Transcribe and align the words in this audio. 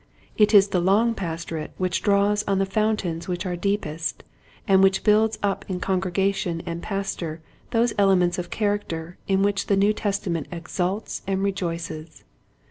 It 0.35 0.51
is 0.51 0.69
the 0.69 0.79
long 0.81 1.13
pastorate 1.13 1.73
which 1.77 2.01
draws 2.01 2.41
on 2.47 2.57
the 2.57 2.65
fountains 2.65 3.27
which 3.27 3.45
are 3.45 3.55
deepest 3.55 4.23
and 4.67 4.81
which 4.81 5.03
builds 5.03 5.37
up 5.43 5.63
in 5.69 5.79
congregation 5.79 6.63
and 6.65 6.81
pastor 6.81 7.39
those 7.69 7.93
elements 7.99 8.39
of 8.39 8.49
character 8.49 9.19
in 9.27 9.43
which 9.43 9.67
the 9.67 9.77
New 9.77 9.93
Testament 9.93 10.47
exults 10.51 11.21
and 11.27 11.43
rejoices. 11.43 12.23